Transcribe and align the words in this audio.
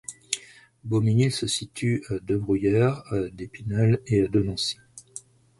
Beauménil 0.83 1.31
se 1.31 1.45
situe 1.45 2.03
à 2.09 2.17
de 2.17 2.35
Bruyères, 2.35 3.03
à 3.13 3.19
d'Épinal 3.31 3.99
et 4.07 4.23
à 4.23 4.27
de 4.27 4.41
Nancy. 4.41 4.77